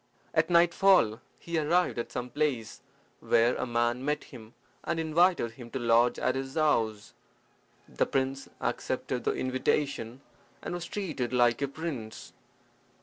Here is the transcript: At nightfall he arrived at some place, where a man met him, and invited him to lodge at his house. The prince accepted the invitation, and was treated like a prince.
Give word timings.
At 0.33 0.49
nightfall 0.49 1.21
he 1.37 1.59
arrived 1.59 1.99
at 1.99 2.11
some 2.11 2.31
place, 2.31 2.81
where 3.19 3.53
a 3.55 3.67
man 3.67 4.03
met 4.03 4.23
him, 4.23 4.55
and 4.83 4.99
invited 4.99 5.51
him 5.51 5.69
to 5.69 5.77
lodge 5.79 6.17
at 6.17 6.33
his 6.33 6.55
house. 6.55 7.13
The 7.87 8.07
prince 8.07 8.49
accepted 8.59 9.25
the 9.25 9.33
invitation, 9.35 10.21
and 10.63 10.73
was 10.73 10.85
treated 10.87 11.33
like 11.33 11.61
a 11.61 11.67
prince. 11.67 12.33